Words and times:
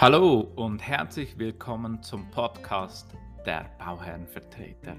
Hallo 0.00 0.50
und 0.56 0.80
herzlich 0.80 1.36
willkommen 1.36 2.02
zum 2.02 2.30
Podcast 2.30 3.14
der 3.44 3.70
Bauherrenvertreter. 3.78 4.96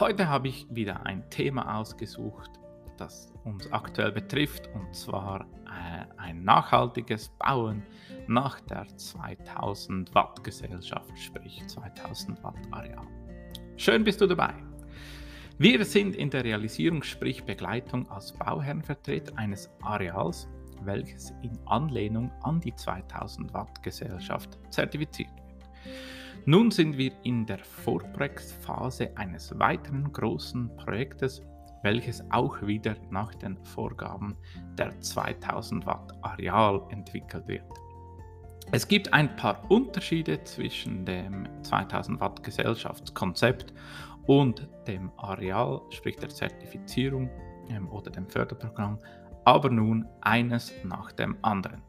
Heute 0.00 0.30
habe 0.30 0.48
ich 0.48 0.66
wieder 0.70 1.04
ein 1.04 1.28
Thema 1.28 1.78
ausgesucht, 1.78 2.52
das 2.96 3.30
uns 3.44 3.70
aktuell 3.70 4.10
betrifft, 4.10 4.70
und 4.72 4.96
zwar 4.96 5.42
äh, 5.66 6.06
ein 6.16 6.42
nachhaltiges 6.42 7.28
Bauen 7.38 7.82
nach 8.28 8.60
der 8.60 8.86
2000 8.96 10.14
Watt 10.14 10.42
Gesellschaft, 10.42 11.12
sprich 11.18 11.62
2000 11.66 12.42
Watt 12.42 12.56
Areal. 12.70 13.06
Schön 13.76 14.04
bist 14.04 14.22
du 14.22 14.26
dabei. 14.26 14.54
Wir 15.58 15.84
sind 15.84 16.16
in 16.16 16.30
der 16.30 16.44
Realisierung, 16.44 17.02
sprich 17.02 17.44
Begleitung 17.44 18.10
als 18.10 18.32
Bauherrenvertreter 18.32 19.36
eines 19.36 19.68
Areals 19.82 20.48
welches 20.86 21.32
in 21.42 21.58
Anlehnung 21.66 22.30
an 22.42 22.60
die 22.60 22.74
2000 22.74 23.52
Watt 23.54 23.82
Gesellschaft 23.82 24.58
zertifiziert 24.70 25.30
wird. 25.36 25.42
Nun 26.44 26.70
sind 26.70 26.98
wir 26.98 27.12
in 27.22 27.46
der 27.46 27.58
Vorprojektphase 27.58 29.16
eines 29.16 29.56
weiteren 29.58 30.12
großen 30.12 30.74
Projektes, 30.76 31.42
welches 31.82 32.22
auch 32.30 32.60
wieder 32.62 32.96
nach 33.10 33.34
den 33.34 33.56
Vorgaben 33.64 34.36
der 34.76 35.00
2000 35.00 35.86
Watt 35.86 36.12
Areal 36.22 36.82
entwickelt 36.90 37.46
wird. 37.46 37.64
Es 38.70 38.86
gibt 38.88 39.12
ein 39.12 39.36
paar 39.36 39.70
Unterschiede 39.70 40.42
zwischen 40.44 41.04
dem 41.04 41.46
2000 41.62 42.20
Watt 42.20 42.42
Gesellschaftskonzept 42.42 43.72
und 44.26 44.68
dem 44.86 45.10
Areal, 45.16 45.80
sprich 45.90 46.16
der 46.16 46.28
Zertifizierung 46.28 47.28
ähm, 47.68 47.88
oder 47.90 48.10
dem 48.10 48.28
Förderprogramm 48.28 48.98
aber 49.44 49.70
nun 49.70 50.06
eines 50.20 50.72
nach 50.84 51.12
dem 51.12 51.36
anderen. 51.42 51.82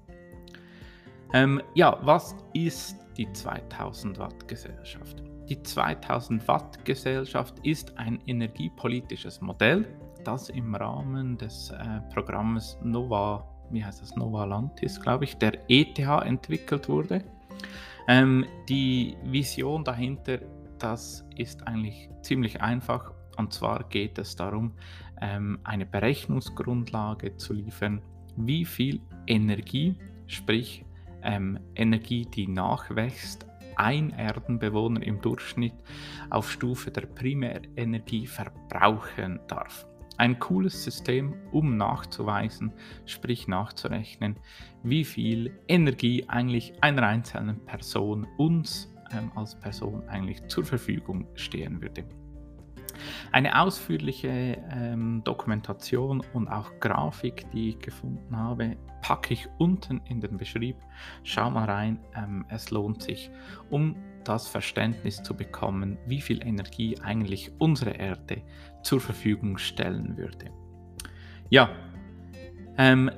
Ähm, 1.34 1.62
ja, 1.74 1.98
was 2.02 2.36
ist 2.54 2.98
die 3.18 3.32
2000 3.32 4.20
Watt 4.20 4.48
Gesellschaft? 4.48 5.24
Die 5.50 5.62
2000 5.62 6.48
Watt 6.48 6.86
Gesellschaft 6.86 7.56
ist 7.64 7.98
ein 7.98 8.20
energiepolitisches 8.28 9.42
Modell, 9.42 9.86
das 10.24 10.50
im 10.50 10.74
Rahmen 10.76 11.38
des 11.38 11.72
äh, 11.72 12.02
Programms 12.14 12.78
Nova, 12.82 13.46
wie 13.72 13.84
heißt 13.84 14.02
das, 14.02 14.16
Nova 14.16 14.46
Lantis, 14.46 15.02
glaube 15.02 15.26
ich, 15.26 15.38
der 15.38 15.54
ETH 15.68 16.00
entwickelt 16.00 16.88
wurde. 16.88 17.24
Ähm, 18.08 18.46
die 18.70 19.18
Vision 19.24 19.84
dahinter, 19.84 20.40
das 20.80 21.26
ist 21.36 21.68
eigentlich 21.68 22.10
ziemlich 22.22 22.62
einfach 22.62 23.12
und 23.38 23.54
zwar 23.54 23.84
geht 23.86 24.18
es 24.18 24.36
darum, 24.36 24.74
ähm, 25.22 25.60
eine 25.64 25.86
Berechnungsgrundlage 25.86 27.38
zu 27.38 27.54
liefern, 27.54 28.02
wie 28.36 28.66
viel 28.66 29.02
Energie, 29.28 29.96
sprich 30.28 30.86
ähm, 31.24 31.60
Energie, 31.76 32.26
die 32.26 32.48
nachwächst, 32.48 33.46
ein 33.76 34.12
Erdenbewohner 34.12 35.02
im 35.02 35.22
Durchschnitt 35.22 35.74
auf 36.30 36.52
Stufe 36.52 36.92
der 36.92 37.08
Primärenergie 37.08 38.28
verbrauchen 38.28 39.40
darf. 39.48 39.88
Ein 40.18 40.38
cooles 40.38 40.84
System, 40.84 41.34
um 41.52 41.76
nachzuweisen, 41.76 42.72
sprich 43.06 43.48
nachzurechnen, 43.48 44.38
wie 44.84 45.04
viel 45.04 45.60
Energie 45.68 46.26
eigentlich 46.28 46.74
einer 46.84 47.04
einzelnen 47.04 47.66
Person 47.66 48.28
uns 48.38 48.94
ähm, 49.12 49.32
als 49.36 49.60
Person 49.60 50.08
eigentlich 50.10 50.46
zur 50.48 50.66
Verfügung 50.66 51.28
stehen 51.34 51.82
würde. 51.82 52.06
Eine 53.34 53.60
ausführliche 53.60 54.60
ähm, 54.70 55.24
Dokumentation 55.24 56.24
und 56.34 56.48
auch 56.48 56.72
Grafik, 56.80 57.50
die 57.50 57.70
ich 57.70 57.80
gefunden 57.80 58.38
habe, 58.38 58.78
packe 59.02 59.34
ich 59.34 59.50
unten 59.58 60.02
in 60.08 60.22
den 60.22 60.38
Beschrieb. 60.38 60.76
Schau 61.24 61.50
mal 61.50 61.66
rein, 61.66 61.98
ähm, 62.16 62.46
es 62.50 62.70
lohnt 62.70 63.02
sich, 63.02 63.32
um 63.72 63.96
das 64.24 64.48
Verständnis 64.48 65.24
zu 65.24 65.36
bekommen, 65.36 65.98
wie 66.06 66.22
viel 66.22 66.46
Energie 66.46 66.96
eigentlich 67.02 67.52
unsere 67.58 67.90
Erde 67.96 68.44
zur 68.84 69.02
Verfügung 69.02 69.58
stellen 69.58 70.16
würde. 70.16 70.52
Ja, 71.50 71.72
ähm, 72.78 73.10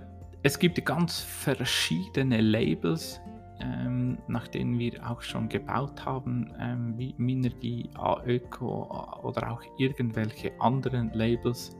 es 0.43 0.57
gibt 0.57 0.83
ganz 0.85 1.19
verschiedene 1.19 2.39
Labels, 2.39 3.19
ähm, 3.65 4.17
nach 4.27 4.47
denen 4.47 4.77
wir 4.77 5.09
auch 5.09 5.21
schon 5.21 5.49
gebaut 5.49 6.05
haben, 6.05 6.53
ähm, 6.59 6.93
wie 6.97 7.15
Minergie, 7.17 7.89
A-Öko 7.95 9.19
oder 9.23 9.51
auch 9.51 9.61
irgendwelche 9.77 10.51
anderen 10.59 11.11
Labels. 11.13 11.75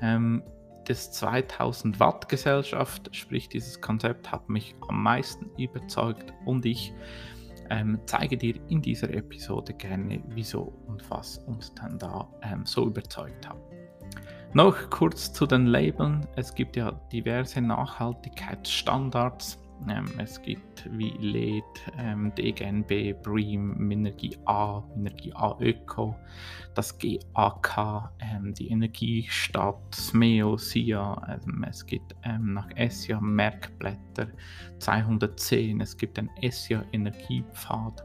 Ähm, 0.00 0.42
das 0.84 1.12
2000 1.12 2.00
Watt 2.00 2.28
Gesellschaft, 2.28 3.14
sprich 3.14 3.48
dieses 3.48 3.80
Konzept, 3.80 4.32
hat 4.32 4.48
mich 4.48 4.74
am 4.88 5.02
meisten 5.02 5.48
überzeugt 5.56 6.32
und 6.44 6.66
ich 6.66 6.92
ähm, 7.70 8.00
zeige 8.06 8.36
dir 8.36 8.56
in 8.68 8.82
dieser 8.82 9.14
Episode 9.14 9.72
gerne, 9.74 10.20
wieso 10.28 10.72
und 10.88 11.08
was 11.08 11.38
uns 11.38 11.72
dann 11.74 11.98
da 11.98 12.28
ähm, 12.42 12.66
so 12.66 12.86
überzeugt 12.86 13.48
hat. 13.48 13.56
Noch 14.54 14.90
kurz 14.90 15.32
zu 15.32 15.46
den 15.46 15.66
Labeln. 15.66 16.26
Es 16.36 16.54
gibt 16.54 16.76
ja 16.76 16.92
diverse 17.12 17.62
Nachhaltigkeitsstandards 17.62 19.61
ähm, 19.88 20.06
es 20.18 20.40
gibt 20.42 20.88
wie 20.96 21.10
LED, 21.18 21.64
ähm, 21.98 22.32
DGNB, 22.34 23.14
BREEAM, 23.22 23.76
Minergie 23.78 24.36
A, 24.46 24.82
Minergie 24.94 25.32
A 25.34 25.56
Öko, 25.60 26.16
das 26.74 26.96
GAK, 26.98 28.10
ähm, 28.20 28.54
die 28.54 28.70
Energiestadt, 28.70 29.94
SMEO, 29.94 30.56
SIA, 30.56 31.40
ähm, 31.46 31.64
es 31.68 31.84
gibt 31.84 32.14
ähm, 32.24 32.54
nach 32.54 32.68
ESIA 32.76 33.20
Merkblätter 33.20 34.28
210, 34.78 35.80
es 35.80 35.96
gibt 35.96 36.16
den 36.16 36.30
ESIA 36.40 36.84
Energiepfad, 36.92 38.04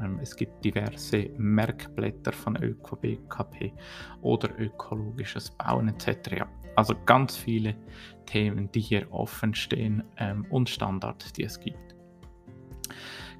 ähm, 0.00 0.18
es 0.20 0.36
gibt 0.36 0.64
diverse 0.64 1.30
Merkblätter 1.38 2.32
von 2.32 2.56
Öko 2.62 2.96
BKP 2.96 3.72
oder 4.22 4.50
ökologisches 4.58 5.50
Bauen 5.50 5.88
etc. 5.88 6.44
Also 6.76 6.94
ganz 7.06 7.36
viele 7.36 7.74
Themen, 8.26 8.70
die 8.72 8.80
hier 8.80 9.12
offen 9.12 9.54
stehen 9.54 10.04
ähm, 10.18 10.46
und 10.50 10.68
Standards, 10.68 11.32
die 11.32 11.44
es 11.44 11.58
gibt. 11.58 11.96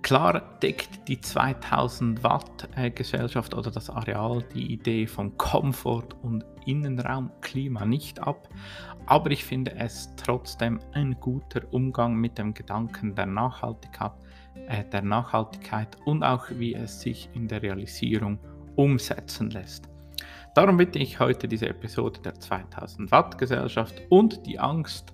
Klar 0.02 0.58
deckt 0.62 1.08
die 1.08 1.20
2000 1.20 2.22
Watt 2.22 2.68
Gesellschaft 2.94 3.54
oder 3.54 3.70
das 3.70 3.90
Areal 3.90 4.44
die 4.54 4.72
Idee 4.72 5.06
von 5.06 5.36
Komfort 5.36 6.14
und 6.22 6.44
Innenraumklima 6.64 7.84
nicht 7.84 8.20
ab, 8.20 8.48
aber 9.06 9.30
ich 9.30 9.44
finde 9.44 9.74
es 9.74 10.14
trotzdem 10.16 10.78
ein 10.92 11.18
guter 11.18 11.62
Umgang 11.72 12.14
mit 12.14 12.38
dem 12.38 12.54
Gedanken 12.54 13.14
der 13.16 13.26
Nachhaltigkeit, 13.26 14.12
äh, 14.68 14.84
der 14.84 15.02
Nachhaltigkeit 15.02 15.96
und 16.04 16.22
auch 16.22 16.50
wie 16.50 16.74
es 16.74 17.00
sich 17.00 17.28
in 17.34 17.48
der 17.48 17.62
Realisierung 17.62 18.38
umsetzen 18.76 19.50
lässt. 19.50 19.88
Darum 20.56 20.78
bitte 20.78 20.98
ich 20.98 21.20
heute 21.20 21.48
diese 21.48 21.68
Episode 21.68 22.18
der 22.22 22.40
2000 22.40 23.12
Watt 23.12 23.36
Gesellschaft 23.36 24.00
und 24.08 24.46
die 24.46 24.58
Angst, 24.58 25.12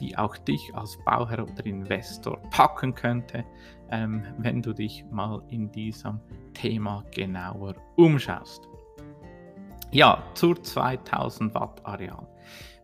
die 0.00 0.18
auch 0.18 0.36
dich 0.38 0.74
als 0.74 0.98
Bauherr 1.04 1.44
oder 1.44 1.64
Investor 1.64 2.42
packen 2.50 2.92
könnte, 2.92 3.44
ähm, 3.92 4.24
wenn 4.38 4.62
du 4.62 4.72
dich 4.72 5.04
mal 5.12 5.40
in 5.50 5.70
diesem 5.70 6.18
Thema 6.52 7.04
genauer 7.14 7.76
umschaust. 7.94 8.68
Ja, 9.92 10.20
zur 10.34 10.60
2000 10.60 11.54
Watt 11.54 11.80
Areal. 11.84 12.26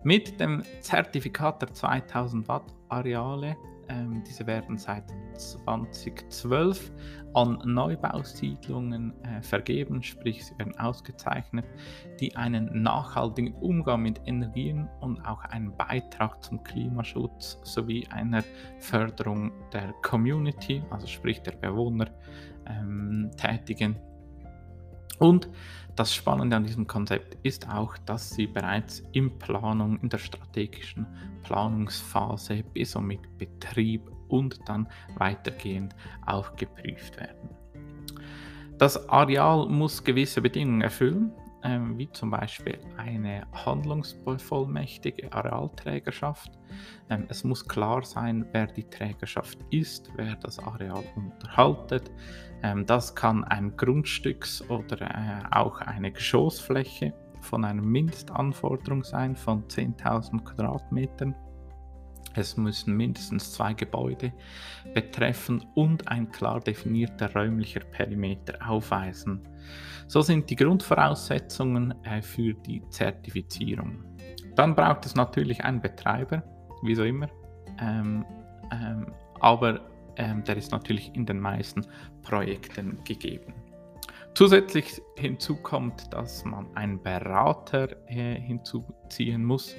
Mit 0.04 0.38
dem 0.38 0.62
Zertifikat 0.82 1.62
der 1.62 1.74
2000 1.74 2.46
Watt 2.46 2.72
Areale 2.90 3.56
ähm, 3.92 4.22
diese 4.26 4.46
werden 4.46 4.78
seit 4.78 5.04
2012 5.36 6.92
an 7.34 7.58
Neubausiedlungen 7.64 9.12
äh, 9.24 9.42
vergeben, 9.42 10.02
sprich 10.02 10.44
sie 10.46 10.58
werden 10.58 10.78
ausgezeichnet, 10.78 11.64
die 12.20 12.34
einen 12.36 12.82
nachhaltigen 12.82 13.54
Umgang 13.54 14.02
mit 14.02 14.20
Energien 14.26 14.88
und 15.00 15.20
auch 15.26 15.42
einen 15.44 15.76
Beitrag 15.76 16.42
zum 16.42 16.62
Klimaschutz 16.62 17.58
sowie 17.62 18.06
einer 18.10 18.42
Förderung 18.78 19.52
der 19.72 19.92
Community, 20.02 20.82
also 20.90 21.06
sprich 21.06 21.40
der 21.42 21.52
Bewohner, 21.52 22.08
ähm, 22.66 23.30
tätigen. 23.36 23.96
Und 25.18 25.48
das 25.96 26.14
Spannende 26.14 26.56
an 26.56 26.64
diesem 26.64 26.86
Konzept 26.86 27.36
ist 27.42 27.68
auch, 27.68 27.96
dass 27.98 28.30
sie 28.30 28.46
bereits 28.46 29.02
in 29.12 29.38
Planung, 29.38 29.98
in 30.00 30.08
der 30.08 30.18
strategischen 30.18 31.06
Planungsphase 31.42 32.62
bis 32.72 32.96
und 32.96 33.06
mit 33.06 33.38
Betrieb 33.38 34.10
und 34.28 34.60
dann 34.66 34.88
weitergehend 35.16 35.94
auch 36.26 36.56
geprüft 36.56 37.18
werden. 37.20 37.50
Das 38.78 39.08
Areal 39.08 39.68
muss 39.68 40.02
gewisse 40.02 40.40
Bedingungen 40.40 40.80
erfüllen, 40.80 41.32
ähm, 41.62 41.96
wie 41.98 42.10
zum 42.10 42.30
Beispiel 42.30 42.78
eine 42.96 43.46
handlungsvollmächtige 43.52 45.32
Arealträgerschaft. 45.32 46.50
Ähm, 47.08 47.26
es 47.28 47.44
muss 47.44 47.66
klar 47.66 48.02
sein, 48.04 48.46
wer 48.52 48.66
die 48.66 48.84
Trägerschaft 48.84 49.58
ist, 49.70 50.10
wer 50.16 50.36
das 50.36 50.58
Areal 50.58 51.04
unterhaltet. 51.14 52.10
Ähm, 52.62 52.86
das 52.86 53.14
kann 53.14 53.44
ein 53.44 53.76
Grundstücks- 53.76 54.68
oder 54.68 55.00
äh, 55.02 55.42
auch 55.50 55.80
eine 55.80 56.12
Geschossfläche 56.12 57.12
von 57.40 57.64
einer 57.64 57.82
Mindestanforderung 57.82 59.02
sein 59.02 59.36
von 59.36 59.64
10.000 59.64 60.44
Quadratmetern. 60.44 61.34
Es 62.34 62.56
müssen 62.56 62.96
mindestens 62.96 63.52
zwei 63.52 63.74
Gebäude 63.74 64.32
betreffen 64.94 65.66
und 65.74 66.08
ein 66.08 66.30
klar 66.30 66.60
definierter 66.60 67.34
räumlicher 67.34 67.80
Perimeter 67.80 68.54
aufweisen. 68.66 69.46
So 70.06 70.22
sind 70.22 70.48
die 70.48 70.56
Grundvoraussetzungen 70.56 71.94
äh, 72.04 72.22
für 72.22 72.54
die 72.54 72.82
Zertifizierung. 72.88 74.04
Dann 74.54 74.74
braucht 74.74 75.04
es 75.06 75.14
natürlich 75.14 75.64
einen 75.64 75.80
Betreiber, 75.80 76.42
wie 76.82 76.94
so 76.94 77.04
immer, 77.04 77.28
ähm, 77.80 78.24
ähm, 78.70 79.12
aber 79.40 79.91
ähm, 80.16 80.44
der 80.44 80.56
ist 80.56 80.72
natürlich 80.72 81.14
in 81.14 81.26
den 81.26 81.40
meisten 81.40 81.86
Projekten 82.22 83.02
gegeben. 83.04 83.54
Zusätzlich 84.34 85.02
hinzu 85.16 85.56
kommt, 85.56 86.12
dass 86.12 86.44
man 86.44 86.74
einen 86.74 87.02
Berater 87.02 87.88
äh, 88.06 88.40
hinzuziehen 88.40 89.44
muss, 89.44 89.76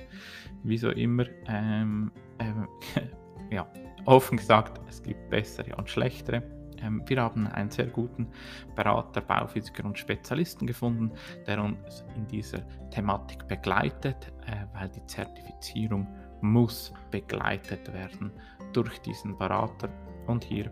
wie 0.64 0.78
so 0.78 0.92
immer. 0.92 1.26
Ähm, 1.48 2.12
ähm, 2.40 2.68
ja, 3.52 3.68
offen 4.06 4.38
gesagt, 4.38 4.80
es 4.88 5.02
gibt 5.02 5.30
bessere 5.32 5.76
und 5.76 5.90
schlechtere. 5.90 6.44
Ähm, 6.84 7.02
wir 7.08 7.22
haben 7.22 7.48
einen 7.48 7.72
sehr 7.72 7.88
guten 7.88 8.28
Berater, 8.76 9.22
Bauphysiker 9.22 9.86
und 9.86 9.98
Spezialisten 9.98 10.68
gefunden, 10.68 11.12
der 11.48 11.64
uns 11.64 12.06
in 12.16 12.28
dieser 12.28 12.60
Thematik 12.92 13.48
begleitet, 13.48 14.32
äh, 14.46 14.66
weil 14.78 14.90
die 14.90 15.06
Zertifizierung 15.08 16.08
muss 16.42 16.94
begleitet 17.10 17.92
werden 17.92 18.32
durch 18.74 19.00
diesen 19.00 19.38
Berater. 19.38 19.90
Und 20.28 20.44
hier 20.44 20.72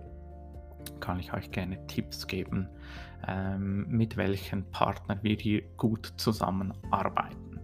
kann 0.99 1.19
ich 1.19 1.33
euch 1.33 1.51
gerne 1.51 1.85
Tipps 1.87 2.27
geben, 2.27 2.67
ähm, 3.27 3.85
mit 3.89 4.17
welchen 4.17 4.69
Partnern 4.71 5.19
wir 5.21 5.35
hier 5.35 5.61
gut 5.77 6.13
zusammenarbeiten. 6.17 7.59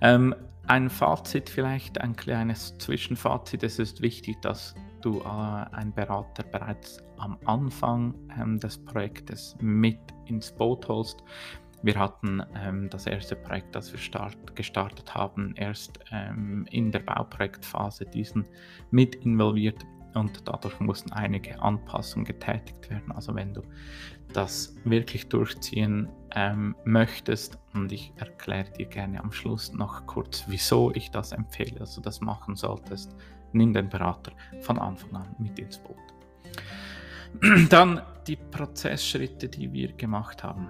Ähm, 0.00 0.34
ein 0.66 0.90
Fazit 0.90 1.48
vielleicht, 1.48 2.00
ein 2.00 2.16
kleines 2.16 2.76
Zwischenfazit. 2.78 3.62
Es 3.62 3.78
ist 3.78 4.02
wichtig, 4.02 4.40
dass 4.42 4.74
du 5.00 5.20
äh, 5.20 5.24
einen 5.24 5.94
Berater 5.94 6.42
bereits 6.42 7.02
am 7.18 7.38
Anfang 7.44 8.14
ähm, 8.38 8.58
des 8.58 8.76
Projektes 8.84 9.56
mit 9.60 9.98
ins 10.26 10.52
Boot 10.52 10.88
holst. 10.88 11.22
Wir 11.82 11.96
hatten 11.98 12.42
ähm, 12.56 12.90
das 12.90 13.06
erste 13.06 13.36
Projekt, 13.36 13.74
das 13.74 13.92
wir 13.92 13.98
start, 13.98 14.56
gestartet 14.56 15.14
haben, 15.14 15.54
erst 15.56 16.00
ähm, 16.10 16.66
in 16.70 16.90
der 16.90 17.00
Bauprojektphase 17.00 18.06
diesen 18.06 18.44
mit 18.90 19.14
involviert 19.14 19.84
und 20.16 20.48
dadurch 20.48 20.80
mussten 20.80 21.12
einige 21.12 21.60
Anpassungen 21.60 22.24
getätigt 22.24 22.90
werden. 22.90 23.12
Also 23.12 23.34
wenn 23.34 23.54
du 23.54 23.62
das 24.32 24.74
wirklich 24.84 25.28
durchziehen 25.28 26.08
ähm, 26.34 26.74
möchtest, 26.84 27.58
und 27.74 27.92
ich 27.92 28.12
erkläre 28.16 28.70
dir 28.70 28.86
gerne 28.86 29.22
am 29.22 29.32
Schluss 29.32 29.72
noch 29.72 30.06
kurz, 30.06 30.44
wieso 30.48 30.92
ich 30.94 31.10
das 31.10 31.32
empfehle, 31.32 31.78
dass 31.78 31.94
du 31.94 32.00
das 32.00 32.20
machen 32.20 32.56
solltest, 32.56 33.14
nimm 33.52 33.72
den 33.72 33.88
Berater 33.88 34.32
von 34.60 34.78
Anfang 34.78 35.14
an 35.16 35.36
mit 35.38 35.58
ins 35.58 35.78
Boot. 35.78 35.96
Dann 37.70 38.00
die 38.26 38.36
Prozessschritte, 38.36 39.48
die 39.48 39.72
wir 39.72 39.92
gemacht 39.92 40.42
haben. 40.42 40.68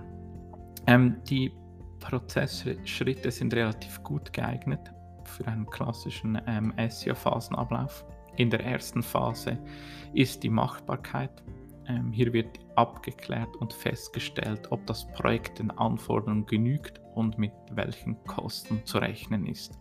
Ähm, 0.86 1.16
die 1.28 1.52
Prozessschritte 2.00 3.30
sind 3.30 3.54
relativ 3.54 4.02
gut 4.02 4.32
geeignet 4.32 4.92
für 5.24 5.46
einen 5.46 5.66
klassischen 5.66 6.40
ähm, 6.46 6.72
SEO-Phasenablauf. 6.76 8.04
In 8.36 8.50
der 8.50 8.64
ersten 8.64 9.02
Phase 9.02 9.58
ist 10.12 10.42
die 10.42 10.50
Machbarkeit. 10.50 11.42
Ähm, 11.88 12.12
hier 12.12 12.32
wird 12.32 12.58
abgeklärt 12.74 13.56
und 13.56 13.72
festgestellt, 13.72 14.70
ob 14.70 14.86
das 14.86 15.06
Projekt 15.12 15.58
den 15.58 15.70
Anforderungen 15.70 16.46
genügt 16.46 17.00
und 17.14 17.38
mit 17.38 17.52
welchen 17.72 18.22
Kosten 18.24 18.84
zu 18.84 18.98
rechnen 18.98 19.46
ist. 19.46 19.78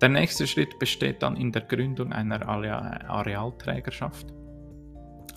Der 0.00 0.10
nächste 0.10 0.46
Schritt 0.46 0.78
besteht 0.78 1.22
dann 1.22 1.36
in 1.36 1.52
der 1.52 1.62
Gründung 1.62 2.12
einer 2.12 2.46
Arealträgerschaft. 2.46 4.26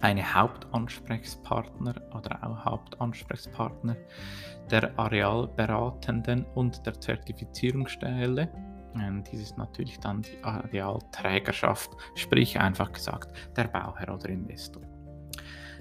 Eine 0.02 0.34
Hauptansprechpartner 0.34 1.96
oder 2.14 2.44
auch 2.44 2.66
Hauptansprechpartner 2.66 3.96
der 4.70 4.98
Arealberatenden 5.00 6.46
und 6.56 6.86
der 6.86 7.00
Zertifizierungsstelle 7.00 8.50
dies 9.32 9.42
ist 9.42 9.58
natürlich 9.58 10.00
dann 10.00 10.22
die 10.22 10.44
Arealträgerschaft, 10.44 11.92
sprich 12.16 12.60
einfach 12.60 12.92
gesagt 12.92 13.36
der 13.56 13.66
Bauherr 13.66 14.16
oder 14.16 14.30
Investor. 14.30 14.84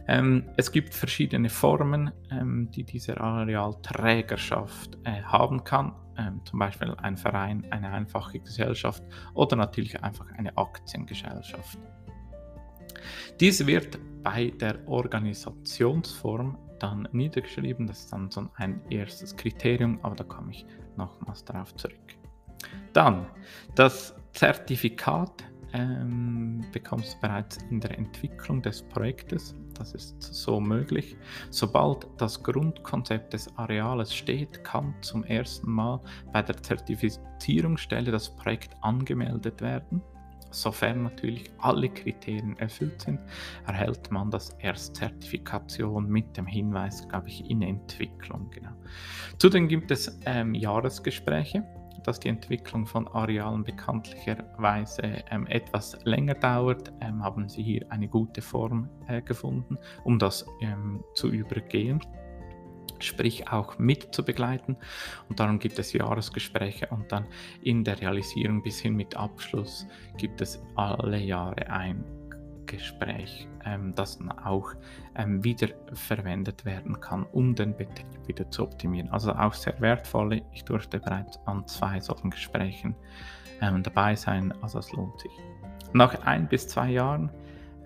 Ähm, 0.09 0.45
es 0.57 0.73
gibt 0.73 0.95
verschiedene 0.95 1.51
Formen, 1.51 2.11
ähm, 2.31 2.71
die 2.71 2.83
diese 2.83 3.21
Arealträgerschaft 3.21 4.97
äh, 5.05 5.23
haben 5.23 5.65
kann, 5.65 5.95
ähm, 6.17 6.41
zum 6.47 6.59
Beispiel 6.59 6.95
ein 6.97 7.19
Verein, 7.19 7.67
eine 7.71 7.91
einfache 7.91 8.41
Gesellschaft 8.41 9.03
oder 9.35 9.57
natürlich 9.57 10.03
einfach 10.03 10.27
eine 10.39 10.57
Aktiengesellschaft. 10.57 11.79
Dies 13.39 13.67
wird 13.67 13.99
bei 14.23 14.51
der 14.51 14.87
Organisationsform 14.89 16.57
dann 16.79 17.07
niedergeschrieben, 17.13 17.87
das 17.87 18.01
ist 18.01 18.13
dann 18.13 18.31
so 18.31 18.49
ein 18.57 18.81
erstes 18.89 19.37
Kriterium, 19.37 19.99
aber 20.03 20.17
da 20.17 20.25
komme 20.25 20.53
ich 20.53 20.65
nochmals 20.97 21.45
darauf 21.45 21.75
zurück. 21.77 22.19
Dann 22.93 23.27
das 23.75 24.15
Zertifikat 24.33 25.45
ähm, 25.73 26.65
bekommst 26.73 27.17
du 27.17 27.21
bereits 27.21 27.59
in 27.71 27.81
der 27.81 27.97
Entwicklung 27.99 28.63
des 28.63 28.83
Projektes. 28.83 29.55
Das 29.75 29.95
ist 29.95 30.21
so 30.21 30.61
möglich. 30.61 31.17
Sobald 31.51 32.09
das 32.17 32.43
Grundkonzept 32.43 33.33
des 33.33 33.55
Areales 33.57 34.15
steht, 34.15 34.65
kann 34.65 34.95
zum 35.03 35.25
ersten 35.25 35.71
Mal 35.71 36.01
bei 36.33 36.43
der 36.43 36.57
Zertifizierungsstelle 36.57 38.11
das 38.11 38.35
Projekt 38.37 38.75
angemeldet 38.81 39.61
werden. 39.61 40.03
Sofern 40.51 41.03
natürlich 41.03 41.51
alle 41.59 41.91
Kriterien 41.91 42.59
erfüllt 42.59 43.03
sind, 43.03 43.21
erhält 43.67 44.11
man 44.11 44.31
das 44.31 44.51
Erstzertifikation 44.61 46.09
mit 46.09 46.37
dem 46.39 46.47
Hinweis, 46.47 47.07
glaube 47.07 47.29
ich, 47.29 47.49
in 47.51 47.61
Entwicklung. 47.61 48.49
Genau. 48.51 48.73
Zudem 49.39 49.69
gibt 49.69 49.91
es 49.91 50.19
ähm, 50.25 50.55
Jahresgespräche 50.55 51.65
dass 52.09 52.19
die 52.19 52.29
Entwicklung 52.29 52.87
von 52.87 53.07
Arealen 53.07 53.65
bekanntlicherweise 53.65 55.03
ähm, 55.31 55.47
etwas 55.47 55.99
länger 56.05 56.33
dauert, 56.35 56.91
ähm, 57.03 57.23
haben 57.23 57.51
sie 57.51 57.63
hier 57.63 57.85
eine 57.91 58.09
gute 58.09 58.41
Form 58.41 58.89
äh, 59.09 59.21
gefunden, 59.21 59.77
um 60.05 60.19
das 60.19 60.47
ähm, 60.63 61.05
zu 61.15 61.29
übergehen 61.29 62.01
sprich 63.01 63.49
auch 63.49 63.79
mit 63.79 64.13
zu 64.13 64.25
begleiten. 64.25 64.77
Und 65.29 65.39
darum 65.39 65.61
gibt 65.61 65.79
es 65.79 65.93
Jahresgespräche 65.93 66.89
und 66.89 67.13
dann 67.13 67.29
in 67.63 67.85
der 67.85 68.01
Realisierung 68.01 68.61
bis 68.61 68.81
hin 68.81 68.97
mit 68.97 69.17
Abschluss 69.17 69.87
gibt 70.17 70.41
es 70.41 70.61
alle 70.75 71.19
Jahre 71.19 71.71
ein 71.71 72.05
Gespräch, 72.67 73.47
ähm, 73.69 73.95
das 73.95 74.19
dann 74.19 74.31
auch 74.33 74.73
ähm, 75.15 75.45
wieder 75.45 75.69
verwendet 75.93 76.65
werden 76.65 77.01
kann, 77.01 77.25
um 77.33 77.55
den 77.55 77.77
Betrieb 77.77 78.07
wieder 78.27 78.51
zu 78.51 78.63
optimieren. 78.63 79.11
Also 79.11 79.33
auch 79.33 79.55
sehr 79.55 79.79
wertvoll. 79.81 80.43
Ich 80.53 80.65
durfte 80.65 80.99
bereits 80.99 81.39
an 81.47 81.67
zwei 81.67 82.01
solchen 82.01 82.31
Gesprächen 82.31 82.95
ähm, 83.61 83.83
dabei 83.83 84.15
sein, 84.15 84.53
also 84.63 84.79
es 84.79 84.93
lohnt 84.93 85.21
sich. 85.21 85.33
Nach 85.93 86.15
ein 86.27 86.49
bis 86.49 86.69
zwei 86.69 86.91
Jahren 86.91 87.31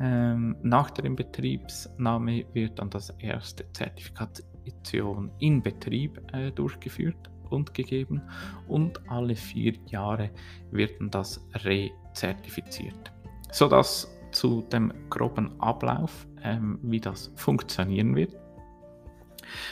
ähm, 0.01 0.57
nach 0.62 0.91
der 0.91 1.05
Inbetriebsnahme 1.05 2.45
wird 2.53 2.79
dann 2.79 2.91
das 2.91 3.11
erste 3.19 3.71
Zertifikation 3.73 5.31
in 5.39 5.62
Betrieb 5.62 6.21
äh, 6.33 6.51
durchgeführt 6.51 7.31
und 7.51 7.75
gegeben 7.75 8.23
und 8.67 9.01
alle 9.09 9.37
vier 9.37 9.75
Jahre 9.87 10.31
wird 10.71 10.99
dann 11.01 11.11
das 11.11 11.45
rezertifiziert, 11.55 13.12
sodass 13.51 14.12
zu 14.33 14.62
dem 14.62 14.93
groben 15.11 15.61
Ablauf, 15.61 16.27
ähm, 16.43 16.79
wie 16.83 17.01
das 17.01 17.33
funktionieren 17.37 18.15
wird. 18.15 18.37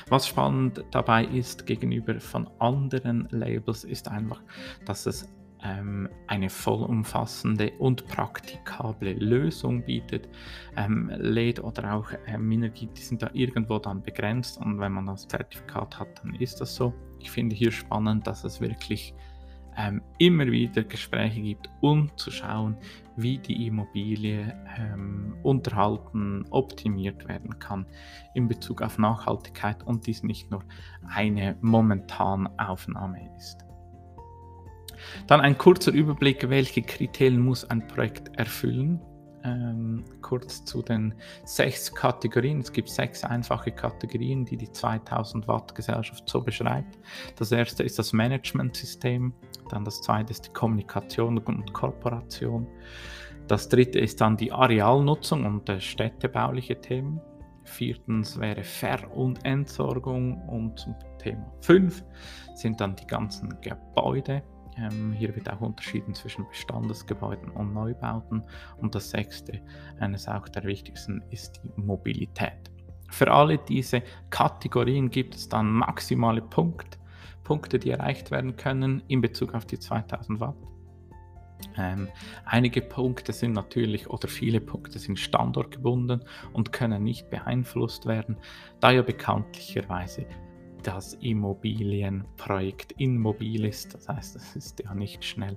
Was 0.09 0.27
spannend 0.27 0.85
dabei 0.91 1.25
ist 1.25 1.67
gegenüber 1.67 2.21
von 2.21 2.49
anderen 2.59 3.29
Labels, 3.31 3.85
ist 3.85 4.09
einfach, 4.09 4.43
dass 4.85 5.07
es 5.07 5.27
ähm, 5.63 6.09
eine 6.27 6.49
vollumfassende 6.49 7.73
und 7.79 8.07
praktikable 8.07 9.13
Lösung 9.15 9.85
bietet. 9.85 10.29
Ähm, 10.77 11.11
LED 11.11 11.63
oder 11.63 11.95
auch 11.95 12.11
ähm, 12.27 12.49
Minergie, 12.49 12.87
die 12.87 13.03
sind 13.03 13.23
da 13.23 13.31
irgendwo 13.33 13.79
dann 13.79 14.03
begrenzt 14.03 14.59
und 14.59 14.79
wenn 14.81 14.93
man 14.93 15.07
das 15.07 15.29
Zertifikat 15.29 15.99
hat, 15.99 16.23
dann 16.23 16.35
ist 16.35 16.61
das 16.61 16.75
so. 16.75 16.95
Ich 17.19 17.31
finde 17.31 17.55
hier 17.55 17.71
spannend, 17.71 18.27
dass 18.27 18.45
es 18.45 18.61
wirklich 18.61 19.15
ähm, 19.81 20.03
immer 20.19 20.47
wieder 20.47 20.83
Gespräche 20.83 21.41
gibt, 21.41 21.69
um 21.81 22.11
zu 22.17 22.31
schauen, 22.31 22.77
wie 23.17 23.39
die 23.39 23.67
Immobilie 23.67 24.55
ähm, 24.79 25.35
unterhalten, 25.43 26.45
optimiert 26.51 27.29
werden 27.29 27.59
kann 27.59 27.87
in 28.35 28.49
Bezug 28.49 28.83
auf 28.83 28.99
Nachhaltigkeit 28.99 29.83
und 29.85 30.07
dies 30.07 30.23
nicht 30.23 30.51
nur 30.51 30.65
eine 31.09 31.57
momentane 31.61 32.51
Aufnahme 32.59 33.29
ist. 33.37 33.59
Dann 35.27 35.41
ein 35.41 35.57
kurzer 35.57 35.93
Überblick, 35.93 36.49
welche 36.51 36.83
Kriterien 36.83 37.41
muss 37.41 37.65
ein 37.65 37.87
Projekt 37.87 38.37
erfüllen. 38.37 39.01
Ähm, 39.45 40.05
kurz 40.23 40.65
zu 40.65 40.83
den 40.83 41.15
sechs 41.45 41.95
Kategorien. 41.95 42.61
Es 42.61 42.73
gibt 42.73 42.89
sechs 42.89 43.25
einfache 43.25 43.71
Kategorien, 43.71 44.45
die 44.45 44.57
die 44.57 44.71
2000 44.71 45.49
Watt 45.49 45.75
Gesellschaft 45.75 46.29
so 46.29 46.41
beschreibt. 46.41 46.99
Das 47.37 47.53
erste 47.53 47.83
ist 47.83 47.99
das 47.99 48.13
Managementsystem, 48.13 49.33
dann 49.71 49.85
das 49.85 50.03
zweite 50.03 50.31
ist 50.31 50.47
die 50.47 50.53
Kommunikation 50.53 51.39
und 51.39 51.73
Kooperation. 51.73 52.67
Das 53.49 53.69
dritte 53.69 53.99
ist 53.99 54.21
dann 54.21 54.37
die 54.37 54.53
Arealnutzung 54.53 55.45
und 55.45 55.69
äh, 55.69 55.81
städtebauliche 55.81 56.81
Themen. 56.81 57.21
Viertens 57.65 58.39
wäre 58.39 58.63
Ver- 58.63 59.11
und 59.15 59.45
Entsorgung 59.45 60.41
und 60.49 60.79
zum 60.79 60.95
Thema 61.19 61.53
5 61.61 62.05
sind 62.55 62.81
dann 62.81 62.97
die 62.97 63.07
ganzen 63.07 63.61
Gebäude. 63.61 64.43
Ähm, 64.77 65.13
hier 65.13 65.35
wird 65.35 65.51
auch 65.51 65.61
unterschieden 65.61 66.15
zwischen 66.15 66.47
Bestandesgebäuden 66.49 67.51
und 67.51 67.73
Neubauten. 67.73 68.43
Und 68.79 68.95
das 68.95 69.11
sechste, 69.11 69.61
eines 69.99 70.29
auch 70.29 70.49
der 70.49 70.65
wichtigsten, 70.65 71.23
ist 71.31 71.61
die 71.63 71.81
Mobilität. 71.81 72.71
Für 73.11 73.31
alle 73.33 73.59
diese 73.59 74.03
Kategorien 74.31 75.11
gibt 75.11 75.35
es 75.35 75.49
dann 75.49 75.71
maximale 75.71 76.43
Punkt, 76.43 76.99
Punkte, 77.43 77.79
die 77.79 77.91
erreicht 77.91 78.31
werden 78.31 78.57
können 78.57 79.03
in 79.09 79.21
Bezug 79.21 79.55
auf 79.55 79.67
die 79.67 79.79
2000 79.79 80.39
Watt. 80.39 80.57
Ähm, 81.77 82.09
einige 82.45 82.81
Punkte 82.81 83.33
sind 83.33 83.53
natürlich 83.53 84.09
oder 84.09 84.29
viele 84.29 84.61
Punkte 84.61 84.99
sind 84.99 85.19
standortgebunden 85.19 86.25
und 86.53 86.73
können 86.73 87.03
nicht 87.03 87.29
beeinflusst 87.31 88.07
werden, 88.07 88.37
da 88.81 88.93
ja 88.93 89.03
bekanntlicherweise 89.03 90.27
das 90.83 91.15
Immobilienprojekt 91.15 92.93
immobil 92.99 93.65
ist. 93.65 93.95
Das 93.95 94.09
heißt, 94.09 94.37
es 94.37 94.57
ist 94.57 94.83
ja 94.83 94.95
nicht 94.95 95.25
schnell 95.25 95.57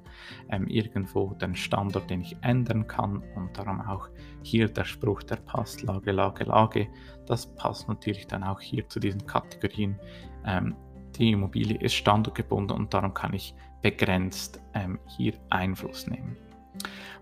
ähm, 0.50 0.68
irgendwo 0.68 1.34
den 1.36 1.56
Standort, 1.56 2.10
den 2.10 2.22
ich 2.22 2.38
ändern 2.42 2.88
kann 2.88 3.24
und 3.36 3.58
darum 3.58 3.82
auch 3.82 4.10
hier 4.44 4.68
der 4.68 4.86
Spruch, 4.86 5.24
der 5.24 5.38
passt, 5.38 5.84
Lage, 5.84 6.12
Lage, 6.12 6.44
Lage. 6.46 6.88
Das 7.26 7.48
passt 7.56 7.88
natürlich 7.88 8.28
dann 8.28 8.44
auch 8.44 8.60
hier 8.60 8.88
zu 8.90 9.00
diesen 9.00 9.26
Kategorien. 9.26 10.00
Ähm, 10.46 10.76
die 11.18 11.32
Immobilie 11.32 11.78
ist 11.80 11.94
standortgebunden 11.94 12.76
und 12.76 12.94
darum 12.94 13.14
kann 13.14 13.34
ich 13.34 13.54
begrenzt 13.82 14.60
ähm, 14.74 15.00
hier 15.18 15.34
Einfluss 15.50 16.08
nehmen. 16.08 16.36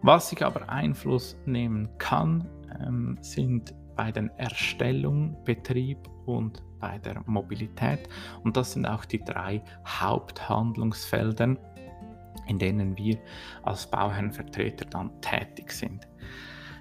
Was 0.02 0.32
ich 0.32 0.44
aber 0.44 0.70
Einfluss 0.70 1.38
nehmen 1.46 1.90
kann, 1.98 2.48
ähm, 2.80 3.18
sind 3.22 3.74
bei 3.96 4.12
den 4.12 4.30
Erstellung, 4.38 5.36
Betrieb 5.44 5.98
und 6.26 6.64
bei 6.82 6.98
der 6.98 7.24
Mobilität. 7.26 8.10
Und 8.44 8.58
das 8.58 8.74
sind 8.74 8.86
auch 8.86 9.06
die 9.06 9.24
drei 9.24 9.62
Haupthandlungsfelder, 9.88 11.56
in 12.48 12.60
denen 12.60 12.98
wir 12.98 13.18
als 13.64 13.86
Bauherrenvertreter 13.88 14.86
dann 14.86 15.22
tätig 15.22 15.72
sind. 15.72 16.08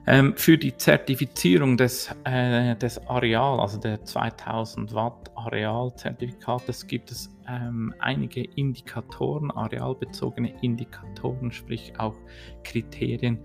Ähm, 0.06 0.34
für 0.36 0.56
die 0.56 0.74
Zertifizierung 0.76 1.76
des, 1.76 2.14
äh, 2.24 2.74
des 2.76 2.98
Areal, 3.06 3.60
also 3.60 3.78
der 3.78 4.02
2000 4.02 4.94
Watt 4.94 5.30
Arealzertifikates, 5.36 6.86
gibt 6.86 7.10
es 7.10 7.30
ähm, 7.46 7.94
einige 7.98 8.42
Indikatoren, 8.42 9.50
arealbezogene 9.50 10.54
Indikatoren, 10.62 11.52
sprich 11.52 11.92
auch 11.98 12.16
Kriterien, 12.64 13.38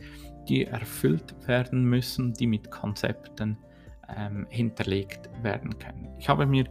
die 0.48 0.66
erfüllt 0.66 1.36
werden 1.48 1.84
müssen, 1.84 2.34
die 2.34 2.48
mit 2.48 2.72
Konzepten 2.72 3.58
ähm, 4.16 4.46
hinterlegt 4.50 5.30
werden 5.42 5.78
können. 5.80 6.10
Ich 6.18 6.30
habe 6.30 6.46
mir 6.46 6.66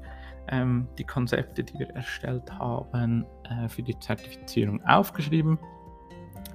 ähm, 0.49 0.88
die 0.99 1.05
Konzepte, 1.05 1.64
die 1.64 1.79
wir 1.79 1.91
erstellt 1.91 2.50
haben, 2.53 3.25
äh, 3.45 3.69
für 3.69 3.83
die 3.83 3.99
Zertifizierung 3.99 4.83
aufgeschrieben. 4.85 5.59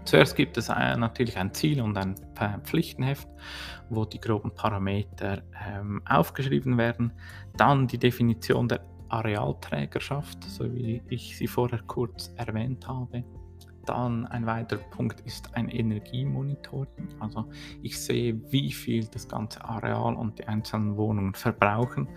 Zuerst 0.05 0.35
gibt 0.35 0.57
es 0.57 0.69
äh, 0.69 0.95
natürlich 0.95 1.37
ein 1.37 1.53
Ziel 1.53 1.81
und 1.81 1.97
ein 1.97 2.15
Pflichtenheft, 2.63 3.27
wo 3.89 4.05
die 4.05 4.19
groben 4.19 4.53
Parameter 4.53 5.43
ähm, 5.67 6.01
aufgeschrieben 6.07 6.77
werden. 6.77 7.13
Dann 7.57 7.87
die 7.87 7.97
Definition 7.97 8.67
der 8.67 8.81
Arealträgerschaft, 9.09 10.43
so 10.43 10.71
wie 10.73 11.01
ich 11.09 11.37
sie 11.37 11.47
vorher 11.47 11.81
kurz 11.87 12.33
erwähnt 12.37 12.87
habe. 12.87 13.23
Dann 13.89 14.27
ein 14.27 14.45
weiterer 14.45 14.83
Punkt 14.91 15.19
ist 15.21 15.55
ein 15.55 15.67
Energiemonitoring. 15.67 17.09
Also 17.19 17.49
ich 17.81 17.99
sehe, 17.99 18.39
wie 18.51 18.71
viel 18.71 19.07
das 19.07 19.27
ganze 19.27 19.65
Areal 19.65 20.13
und 20.13 20.37
die 20.37 20.47
einzelnen 20.47 20.95
Wohnungen 20.95 21.33
verbrauchen. 21.33 22.07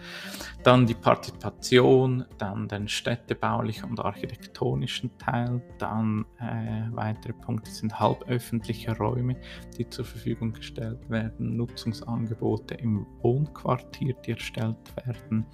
Dann 0.65 0.87
die 0.87 0.93
Partizipation, 0.93 2.27
dann 2.37 2.69
den 2.69 2.89
städtebaulichen 2.89 3.89
und 3.89 4.01
architektonischen 4.01 5.17
Teil. 5.17 5.63
Dann 5.79 6.27
äh, 6.41 6.89
weitere 6.91 7.33
Punkte 7.33 7.71
sind 7.71 7.99
halböffentliche 7.99 8.95
Räume, 8.95 9.37
die 9.79 9.89
zur 9.89 10.05
Verfügung 10.05 10.53
gestellt 10.53 11.09
werden, 11.09 11.57
Nutzungsangebote 11.57 12.75
im 12.75 13.07
Wohnquartier, 13.23 14.15
die 14.27 14.33
erstellt 14.33 14.77
werden. 15.07 15.47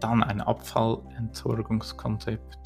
Dann 0.00 0.24
ein 0.24 0.40
Abfallentsorgungskonzept 0.40 2.65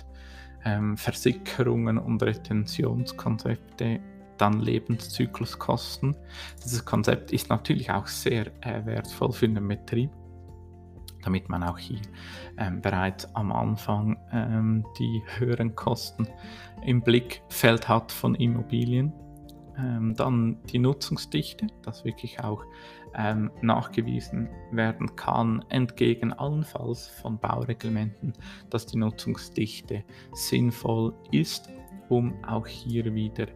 ähm, 0.64 0.96
Versickerungen 0.96 1.98
und 1.98 2.22
Retentionskonzepte, 2.22 4.00
dann 4.38 4.60
Lebenszykluskosten. 4.60 6.16
Dieses 6.64 6.84
Konzept 6.84 7.32
ist 7.32 7.50
natürlich 7.50 7.90
auch 7.90 8.06
sehr 8.06 8.46
äh, 8.62 8.84
wertvoll 8.84 9.32
für 9.32 9.48
den 9.48 9.66
Betrieb, 9.68 10.10
damit 11.22 11.48
man 11.48 11.62
auch 11.62 11.78
hier 11.78 12.00
ähm, 12.56 12.80
bereits 12.80 13.34
am 13.34 13.52
Anfang 13.52 14.18
ähm, 14.32 14.84
die 14.98 15.22
höheren 15.38 15.74
Kosten 15.74 16.26
im 16.84 17.02
Blickfeld 17.02 17.88
hat 17.88 18.12
von 18.12 18.34
Immobilien. 18.34 19.12
Ähm, 19.78 20.14
dann 20.14 20.58
die 20.64 20.78
Nutzungsdichte, 20.78 21.66
dass 21.82 22.04
wirklich 22.04 22.42
auch 22.42 22.64
ähm, 23.16 23.50
nachgewiesen 23.60 24.48
werden 24.72 25.14
kann, 25.16 25.64
entgegen 25.68 26.32
allenfalls 26.32 27.08
von 27.08 27.38
Baureglementen, 27.38 28.32
dass 28.70 28.86
die 28.86 28.98
Nutzungsdichte 28.98 30.04
sinnvoll 30.32 31.14
ist, 31.32 31.70
um 32.08 32.42
auch 32.44 32.66
hier 32.66 33.14
wieder, 33.14 33.46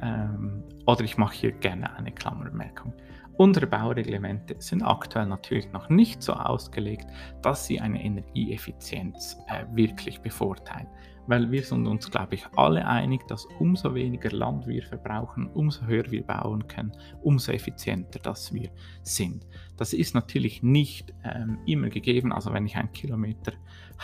ähm, 0.00 0.64
oder 0.86 1.02
ich 1.02 1.16
mache 1.16 1.34
hier 1.34 1.52
gerne 1.52 1.96
eine 1.96 2.12
Klammerbemerkung, 2.12 2.92
Unsere 3.40 3.66
Baureglemente 3.66 4.56
sind 4.58 4.82
aktuell 4.82 5.24
natürlich 5.24 5.72
noch 5.72 5.88
nicht 5.88 6.22
so 6.22 6.34
ausgelegt, 6.34 7.06
dass 7.40 7.66
sie 7.66 7.80
eine 7.80 8.04
Energieeffizienz 8.04 9.38
äh, 9.48 9.64
wirklich 9.74 10.20
bevorteilen 10.20 10.88
weil 11.26 11.50
wir 11.50 11.62
sind 11.62 11.86
uns, 11.86 12.10
glaube 12.10 12.34
ich, 12.34 12.46
alle 12.56 12.86
einig, 12.86 13.26
dass 13.28 13.46
umso 13.58 13.94
weniger 13.94 14.30
Land 14.30 14.66
wir 14.66 14.82
verbrauchen, 14.82 15.48
umso 15.48 15.86
höher 15.86 16.10
wir 16.10 16.22
bauen 16.22 16.66
können, 16.66 16.92
umso 17.22 17.52
effizienter 17.52 18.18
das 18.20 18.52
wir 18.52 18.70
sind. 19.02 19.46
Das 19.76 19.92
ist 19.92 20.14
natürlich 20.14 20.62
nicht 20.62 21.14
ähm, 21.24 21.58
immer 21.66 21.88
gegeben, 21.88 22.32
also 22.32 22.52
wenn 22.52 22.66
ich 22.66 22.76
ein 22.76 22.92
Kilometer 22.92 23.52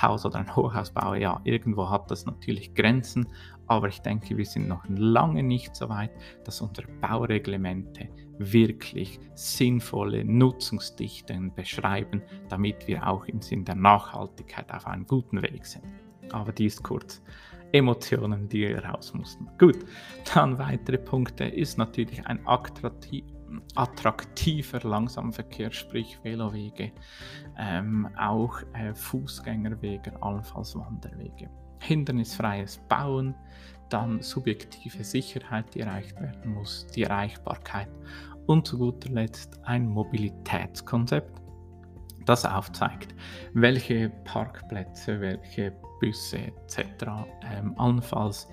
Haus 0.00 0.24
oder 0.26 0.38
ein 0.38 0.54
Hochhaus 0.54 0.90
baue, 0.90 1.18
ja, 1.18 1.40
irgendwo 1.44 1.88
hat 1.88 2.10
das 2.10 2.26
natürlich 2.26 2.74
Grenzen, 2.74 3.28
aber 3.66 3.88
ich 3.88 4.00
denke, 4.00 4.36
wir 4.36 4.44
sind 4.44 4.68
noch 4.68 4.84
lange 4.88 5.42
nicht 5.42 5.74
so 5.74 5.88
weit, 5.88 6.12
dass 6.44 6.60
unsere 6.60 6.86
Baureglemente 7.00 8.08
wirklich 8.38 9.18
sinnvolle 9.34 10.24
Nutzungsdichten 10.24 11.54
beschreiben, 11.54 12.22
damit 12.48 12.86
wir 12.86 13.08
auch 13.08 13.24
im 13.24 13.40
Sinn 13.40 13.64
der 13.64 13.74
Nachhaltigkeit 13.74 14.70
auf 14.70 14.86
einem 14.86 15.06
guten 15.06 15.42
Weg 15.42 15.66
sind 15.66 15.84
aber 16.36 16.52
dies 16.52 16.82
kurz. 16.82 17.22
Emotionen, 17.72 18.48
die 18.48 18.72
raus 18.72 19.12
mussten. 19.12 19.48
Gut, 19.58 19.78
dann 20.34 20.56
weitere 20.58 20.98
Punkte 20.98 21.44
ist 21.44 21.78
natürlich 21.78 22.24
ein 22.26 22.40
attraktiver 23.74 24.80
Langsamverkehr, 24.80 25.70
sprich 25.72 26.18
Velowege, 26.22 26.92
ähm, 27.58 28.08
auch 28.16 28.60
äh, 28.72 28.94
Fußgängerwege, 28.94 30.22
allenfalls 30.22 30.76
Wanderwege. 30.76 31.50
Hindernisfreies 31.80 32.78
Bauen, 32.88 33.34
dann 33.88 34.22
subjektive 34.22 35.04
Sicherheit, 35.04 35.74
die 35.74 35.80
erreicht 35.80 36.20
werden 36.20 36.54
muss, 36.54 36.86
die 36.94 37.02
Erreichbarkeit 37.02 37.88
und 38.46 38.66
zu 38.66 38.78
guter 38.78 39.10
Letzt 39.10 39.58
ein 39.64 39.88
Mobilitätskonzept, 39.88 41.45
das 42.26 42.44
aufzeigt, 42.44 43.14
welche 43.54 44.10
Parkplätze, 44.24 45.20
welche 45.20 45.72
Busse 46.00 46.38
etc. 46.38 47.06
Ähm, 47.50 47.74
allenfalls 47.78 48.48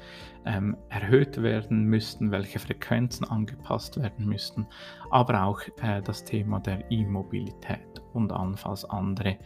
ähm, 0.45 0.77
erhöht 0.89 1.41
werden 1.41 1.85
müssten, 1.85 2.31
welche 2.31 2.59
Frequenzen 2.59 3.25
angepasst 3.25 4.01
werden 4.01 4.25
müssten, 4.25 4.65
aber 5.11 5.43
auch 5.43 5.61
äh, 5.81 6.01
das 6.01 6.23
Thema 6.23 6.59
der 6.59 6.89
E-Mobilität 6.91 8.01
und 8.13 8.31
allenfalls 8.31 8.85
andere 8.85 9.37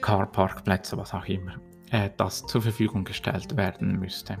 Carparkplätze, 0.00 0.96
was 0.96 1.14
auch 1.14 1.26
immer, 1.26 1.56
äh, 1.90 2.10
das 2.16 2.46
zur 2.46 2.62
Verfügung 2.62 3.04
gestellt 3.04 3.56
werden 3.56 3.98
müsste. 3.98 4.36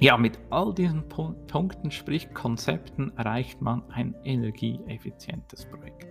Ja, 0.00 0.18
mit 0.18 0.38
all 0.50 0.74
diesen 0.74 1.08
Punkten, 1.08 1.90
sprich 1.90 2.32
Konzepten, 2.34 3.16
erreicht 3.16 3.62
man 3.62 3.82
ein 3.90 4.14
energieeffizientes 4.24 5.64
Projekt. 5.64 6.06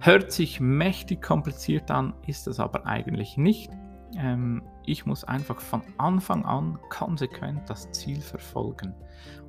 Hört 0.00 0.30
sich 0.30 0.60
mächtig 0.60 1.22
kompliziert 1.22 1.90
an, 1.90 2.14
ist 2.26 2.46
es 2.46 2.60
aber 2.60 2.86
eigentlich 2.86 3.36
nicht. 3.36 3.70
ähm, 4.16 4.62
ich 4.86 5.04
muss 5.04 5.24
einfach 5.24 5.60
von 5.60 5.82
Anfang 5.98 6.44
an 6.46 6.78
konsequent 6.88 7.68
das 7.68 7.90
Ziel 7.92 8.20
verfolgen. 8.20 8.94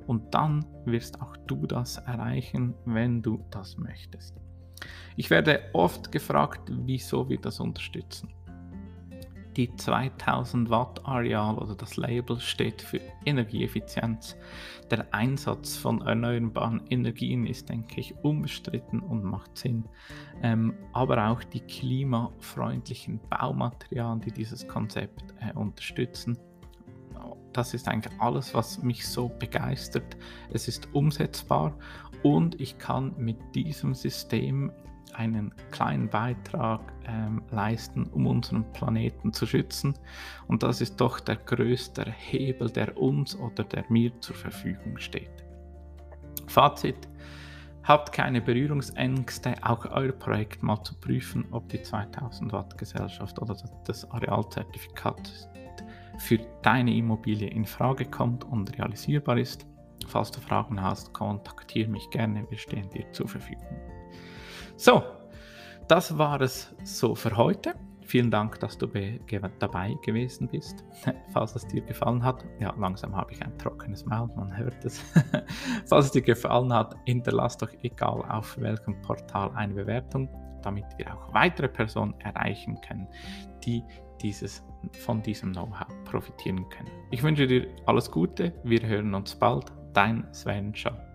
Und 0.06 0.34
dann 0.34 0.66
wirst 0.84 1.20
auch 1.22 1.34
du 1.46 1.66
das 1.66 1.96
erreichen, 1.98 2.74
wenn 2.84 3.22
du 3.22 3.42
das 3.50 3.78
möchtest. 3.78 4.36
Ich 5.16 5.30
werde 5.30 5.62
oft 5.72 6.12
gefragt, 6.12 6.62
wieso 6.68 7.28
wir 7.28 7.40
das 7.40 7.60
unterstützen. 7.60 8.28
Die 9.56 9.74
2000 9.74 10.70
Watt 10.70 11.04
Areal 11.04 11.58
oder 11.58 11.74
das 11.74 11.96
Label 11.96 12.38
steht 12.38 12.82
für 12.82 13.00
Energieeffizienz. 13.24 14.36
Der 14.90 15.12
Einsatz 15.12 15.76
von 15.76 16.02
erneuerbaren 16.02 16.82
Energien 16.88 17.46
ist, 17.46 17.68
denke 17.68 18.00
ich, 18.00 18.14
unbestritten 18.22 19.00
und 19.00 19.24
macht 19.24 19.58
Sinn. 19.58 19.84
Ähm, 20.42 20.74
aber 20.92 21.28
auch 21.30 21.42
die 21.42 21.60
klimafreundlichen 21.60 23.20
Baumaterialien, 23.28 24.20
die 24.20 24.32
dieses 24.32 24.66
Konzept 24.68 25.34
äh, 25.40 25.52
unterstützen. 25.52 26.38
Das 27.52 27.74
ist 27.74 27.88
eigentlich 27.88 28.20
alles, 28.20 28.54
was 28.54 28.82
mich 28.82 29.06
so 29.06 29.28
begeistert. 29.28 30.16
Es 30.52 30.68
ist 30.68 30.88
umsetzbar 30.92 31.76
und 32.22 32.60
ich 32.60 32.78
kann 32.78 33.14
mit 33.18 33.38
diesem 33.54 33.94
System 33.94 34.70
einen 35.14 35.52
kleinen 35.70 36.08
Beitrag 36.08 36.80
ähm, 37.06 37.42
leisten, 37.50 38.04
um 38.12 38.26
unseren 38.26 38.70
Planeten 38.72 39.32
zu 39.32 39.46
schützen. 39.46 39.94
Und 40.46 40.62
das 40.62 40.80
ist 40.80 41.00
doch 41.00 41.20
der 41.20 41.36
größte 41.36 42.04
Hebel, 42.10 42.70
der 42.70 42.96
uns 42.96 43.36
oder 43.36 43.64
der 43.64 43.84
mir 43.88 44.12
zur 44.20 44.36
Verfügung 44.36 44.98
steht. 44.98 45.30
Fazit. 46.46 47.08
Habt 47.82 48.12
keine 48.12 48.40
Berührungsängste, 48.40 49.54
auch 49.62 49.86
euer 49.86 50.12
Projekt 50.12 50.62
mal 50.62 50.82
zu 50.84 50.94
prüfen, 51.00 51.46
ob 51.50 51.68
die 51.70 51.82
2000 51.82 52.52
Watt 52.52 52.76
Gesellschaft 52.76 53.40
oder 53.40 53.56
das 53.84 54.08
Arealzertifikat 54.10 55.48
für 56.18 56.38
deine 56.62 56.94
Immobilie 56.94 57.48
in 57.48 57.64
Frage 57.64 58.04
kommt 58.04 58.44
und 58.44 58.76
realisierbar 58.76 59.38
ist. 59.38 59.66
Falls 60.06 60.30
du 60.30 60.40
Fragen 60.40 60.80
hast, 60.80 61.12
kontaktiere 61.14 61.88
mich 61.88 62.08
gerne, 62.10 62.44
wir 62.50 62.58
stehen 62.58 62.88
dir 62.90 63.10
zur 63.12 63.28
Verfügung. 63.28 63.89
So, 64.80 65.02
das 65.88 66.16
war 66.16 66.40
es 66.40 66.74
so 66.84 67.14
für 67.14 67.36
heute. 67.36 67.74
Vielen 68.00 68.30
Dank, 68.30 68.58
dass 68.60 68.78
du 68.78 68.86
dabei 68.86 69.94
gewesen 70.06 70.48
bist. 70.48 70.82
Falls 71.34 71.54
es 71.54 71.66
dir 71.66 71.82
gefallen 71.82 72.24
hat, 72.24 72.46
ja, 72.60 72.74
langsam 72.78 73.14
habe 73.14 73.30
ich 73.30 73.42
ein 73.42 73.58
trockenes 73.58 74.06
Maul, 74.06 74.30
man 74.36 74.56
hört 74.56 74.82
es. 74.82 74.98
Falls 75.86 76.06
es 76.06 76.12
dir 76.12 76.22
gefallen 76.22 76.72
hat, 76.72 76.96
hinterlass 77.04 77.58
doch 77.58 77.68
egal 77.82 78.24
auf 78.30 78.58
welchem 78.58 78.98
Portal 79.02 79.50
eine 79.54 79.74
Bewertung, 79.74 80.30
damit 80.62 80.86
wir 80.96 81.14
auch 81.14 81.34
weitere 81.34 81.68
Personen 81.68 82.18
erreichen 82.20 82.80
können, 82.80 83.06
die 83.62 83.84
dieses, 84.22 84.64
von 85.04 85.20
diesem 85.20 85.52
Know-how 85.52 85.88
profitieren 86.06 86.66
können. 86.70 86.90
Ich 87.10 87.22
wünsche 87.22 87.46
dir 87.46 87.68
alles 87.84 88.10
Gute, 88.10 88.54
wir 88.64 88.80
hören 88.80 89.14
uns 89.14 89.34
bald. 89.34 89.66
Dein 89.92 90.26
Sven 90.32 90.74
Schatt. 90.74 91.09